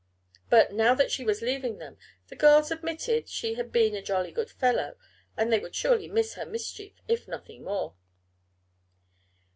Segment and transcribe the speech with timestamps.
[0.49, 4.31] But, now that she was leaving them, the girls admitted she had been a "jolly
[4.31, 4.97] good fellow,"
[5.37, 7.93] and they would surely miss her mischief if nothing more.